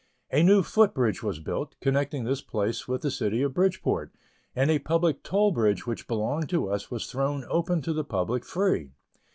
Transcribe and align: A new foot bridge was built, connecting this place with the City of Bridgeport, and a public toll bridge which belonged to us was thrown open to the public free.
A 0.31 0.41
new 0.41 0.63
foot 0.63 0.95
bridge 0.95 1.21
was 1.21 1.39
built, 1.39 1.75
connecting 1.79 2.23
this 2.23 2.41
place 2.41 2.87
with 2.87 3.03
the 3.03 3.11
City 3.11 3.43
of 3.43 3.53
Bridgeport, 3.53 4.11
and 4.55 4.71
a 4.71 4.79
public 4.79 5.21
toll 5.21 5.51
bridge 5.51 5.85
which 5.85 6.07
belonged 6.07 6.49
to 6.49 6.71
us 6.71 6.89
was 6.89 7.05
thrown 7.05 7.45
open 7.47 7.83
to 7.83 7.93
the 7.93 8.03
public 8.03 8.43
free. 8.43 8.93